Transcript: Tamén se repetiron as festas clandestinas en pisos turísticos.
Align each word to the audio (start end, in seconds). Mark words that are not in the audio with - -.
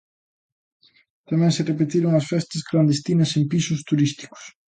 Tamén 1.29 1.51
se 1.55 1.67
repetiron 1.71 2.11
as 2.19 2.25
festas 2.31 2.65
clandestinas 2.69 3.31
en 3.37 3.43
pisos 3.51 3.79
turísticos. 3.89 4.41